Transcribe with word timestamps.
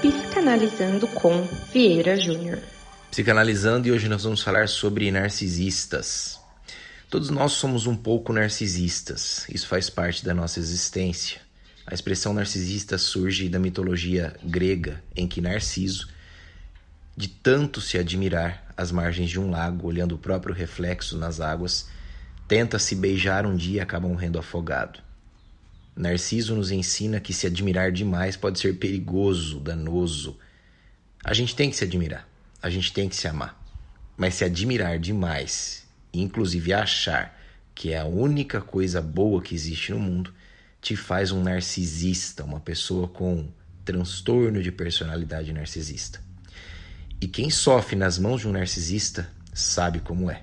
Psicanalizando 0.00 1.08
com 1.08 1.42
Vieira 1.72 2.16
Júnior. 2.16 2.58
Psicanalizando 3.10 3.88
e 3.88 3.92
hoje 3.92 4.08
nós 4.08 4.24
vamos 4.24 4.42
falar 4.42 4.68
sobre 4.68 5.10
narcisistas. 5.10 6.38
Todos 7.08 7.30
nós 7.30 7.52
somos 7.52 7.86
um 7.86 7.96
pouco 7.96 8.32
narcisistas, 8.32 9.46
isso 9.48 9.66
faz 9.66 9.88
parte 9.88 10.24
da 10.24 10.34
nossa 10.34 10.58
existência. 10.58 11.40
A 11.86 11.94
expressão 11.94 12.34
narcisista 12.34 12.98
surge 12.98 13.48
da 13.48 13.58
mitologia 13.58 14.36
grega, 14.44 15.02
em 15.14 15.26
que 15.26 15.40
Narciso, 15.40 16.08
de 17.16 17.28
tanto 17.28 17.80
se 17.80 17.96
admirar 17.96 18.66
às 18.76 18.92
margens 18.92 19.30
de 19.30 19.40
um 19.40 19.50
lago, 19.50 19.86
olhando 19.86 20.16
o 20.16 20.18
próprio 20.18 20.54
reflexo 20.54 21.16
nas 21.16 21.40
águas, 21.40 21.88
tenta 22.46 22.78
se 22.78 22.94
beijar 22.94 23.46
um 23.46 23.56
dia 23.56 23.76
e 23.76 23.80
acaba 23.80 24.06
morrendo 24.06 24.38
afogado. 24.38 25.05
Narciso 25.96 26.54
nos 26.54 26.70
ensina 26.70 27.18
que 27.18 27.32
se 27.32 27.46
admirar 27.46 27.90
demais 27.90 28.36
pode 28.36 28.58
ser 28.58 28.76
perigoso, 28.78 29.58
danoso. 29.58 30.38
A 31.24 31.32
gente 31.32 31.56
tem 31.56 31.70
que 31.70 31.76
se 31.76 31.84
admirar, 31.84 32.28
a 32.60 32.68
gente 32.68 32.92
tem 32.92 33.08
que 33.08 33.16
se 33.16 33.26
amar. 33.26 33.58
Mas 34.14 34.34
se 34.34 34.44
admirar 34.44 34.98
demais, 34.98 35.86
inclusive 36.12 36.74
achar 36.74 37.34
que 37.74 37.92
é 37.92 37.98
a 37.98 38.04
única 38.04 38.60
coisa 38.60 39.00
boa 39.00 39.40
que 39.40 39.54
existe 39.54 39.92
no 39.92 39.98
mundo, 39.98 40.34
te 40.82 40.94
faz 40.94 41.32
um 41.32 41.42
narcisista, 41.42 42.44
uma 42.44 42.60
pessoa 42.60 43.08
com 43.08 43.48
transtorno 43.82 44.62
de 44.62 44.70
personalidade 44.70 45.52
narcisista. 45.52 46.20
E 47.20 47.26
quem 47.26 47.48
sofre 47.48 47.96
nas 47.96 48.18
mãos 48.18 48.42
de 48.42 48.48
um 48.48 48.52
narcisista 48.52 49.30
sabe 49.54 50.00
como 50.00 50.30
é. 50.30 50.42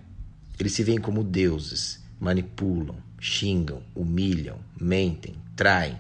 Eles 0.60 0.74
se 0.74 0.84
veem 0.84 1.00
como 1.00 1.24
deuses, 1.24 2.04
manipulam, 2.20 2.98
xingam, 3.24 3.82
humilham, 3.96 4.60
mentem, 4.80 5.36
traem 5.56 5.98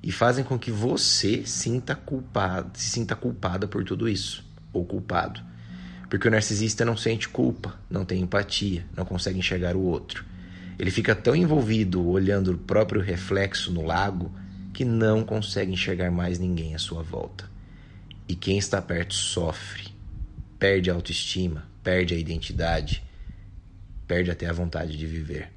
e 0.00 0.12
fazem 0.12 0.44
com 0.44 0.56
que 0.56 0.70
você 0.70 1.44
sinta 1.44 1.96
culpado, 1.96 2.78
se 2.78 2.90
sinta 2.90 3.16
culpada 3.16 3.66
por 3.66 3.82
tudo 3.82 4.08
isso, 4.08 4.48
ou 4.72 4.84
culpado. 4.84 5.42
Porque 6.08 6.28
o 6.28 6.30
narcisista 6.30 6.84
não 6.84 6.96
sente 6.96 7.28
culpa, 7.28 7.76
não 7.90 8.04
tem 8.04 8.20
empatia, 8.20 8.86
não 8.96 9.04
consegue 9.04 9.40
enxergar 9.40 9.74
o 9.74 9.82
outro. 9.82 10.24
Ele 10.78 10.92
fica 10.92 11.12
tão 11.12 11.34
envolvido 11.34 12.06
olhando 12.06 12.52
o 12.52 12.58
próprio 12.58 13.02
reflexo 13.02 13.72
no 13.72 13.82
lago 13.84 14.32
que 14.72 14.84
não 14.84 15.24
consegue 15.24 15.72
enxergar 15.72 16.12
mais 16.12 16.38
ninguém 16.38 16.76
à 16.76 16.78
sua 16.78 17.02
volta. 17.02 17.50
E 18.28 18.36
quem 18.36 18.58
está 18.58 18.80
perto 18.80 19.14
sofre, 19.14 19.88
perde 20.56 20.88
a 20.88 20.94
autoestima, 20.94 21.66
perde 21.82 22.14
a 22.14 22.16
identidade, 22.16 23.02
perde 24.06 24.30
até 24.30 24.46
a 24.46 24.52
vontade 24.52 24.96
de 24.96 25.04
viver. 25.04 25.50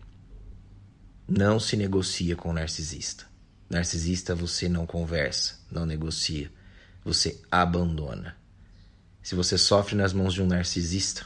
Não 1.28 1.60
se 1.60 1.78
negocia 1.78 2.36
com 2.36 2.50
o 2.50 2.54
narcisista. 2.54 3.26
Narcisista 3.70 4.36
você 4.36 4.68
não 4.68 4.86
conversa, 4.86 5.60
não 5.72 5.86
negocia, 5.86 6.52
você 7.04 7.42
abandona. 7.50 8.36
Se 9.22 9.36
você 9.36 9.58
sofre 9.58 9.96
nas 9.96 10.14
mãos 10.14 10.34
de 10.34 10.42
um 10.42 10.48
narcisista, 10.48 11.26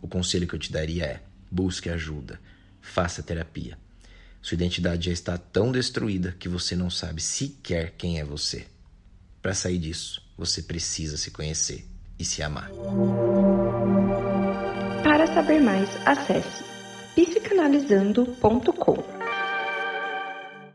o 0.00 0.06
conselho 0.06 0.46
que 0.46 0.54
eu 0.54 0.58
te 0.58 0.72
daria 0.72 1.04
é: 1.04 1.22
busque 1.50 1.90
ajuda, 1.90 2.40
faça 2.80 3.22
terapia. 3.22 3.76
Sua 4.40 4.54
identidade 4.54 5.06
já 5.06 5.12
está 5.12 5.38
tão 5.38 5.72
destruída 5.72 6.36
que 6.38 6.48
você 6.48 6.76
não 6.76 6.90
sabe 6.90 7.20
sequer 7.20 7.94
quem 7.96 8.20
é 8.20 8.24
você. 8.24 8.66
Para 9.42 9.54
sair 9.54 9.78
disso, 9.78 10.22
você 10.36 10.62
precisa 10.62 11.16
se 11.16 11.30
conhecer 11.30 11.86
e 12.18 12.24
se 12.24 12.42
amar. 12.42 12.70
Para 15.02 15.26
saber 15.26 15.60
mais, 15.60 15.88
acesse 16.06 16.64
psicanalizando.com. 17.14 19.13